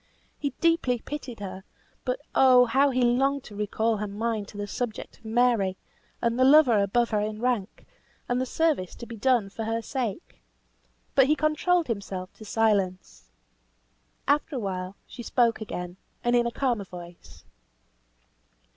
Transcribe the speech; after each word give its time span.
He 0.39 0.49
deeply 0.59 0.97
pitied 0.97 1.41
her; 1.41 1.63
but 2.05 2.19
oh! 2.33 2.65
how 2.65 2.89
he 2.89 3.03
longed 3.03 3.43
to 3.43 3.55
recall 3.55 3.97
her 3.97 4.07
mind 4.07 4.47
to 4.47 4.57
the 4.57 4.65
subject 4.65 5.19
of 5.19 5.25
Mary, 5.25 5.77
and 6.23 6.39
the 6.39 6.43
lover 6.43 6.79
above 6.81 7.11
her 7.11 7.19
in 7.21 7.39
rank, 7.39 7.85
and 8.27 8.41
the 8.41 8.47
service 8.47 8.95
to 8.95 9.05
be 9.05 9.15
done 9.15 9.51
for 9.51 9.65
her 9.65 9.79
sake. 9.83 10.41
But 11.13 11.27
he 11.27 11.35
controlled 11.35 11.85
himself 11.85 12.33
to 12.37 12.45
silence. 12.45 13.29
After 14.27 14.55
awhile, 14.55 14.95
she 15.05 15.21
spoke 15.21 15.61
again, 15.61 15.97
and 16.23 16.35
in 16.35 16.47
a 16.47 16.51
calmer 16.51 16.85
voice. 16.85 17.45